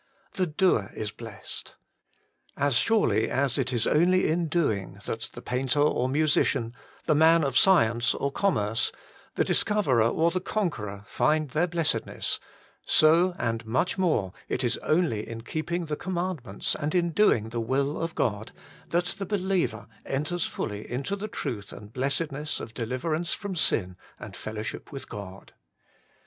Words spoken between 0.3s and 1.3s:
The doer is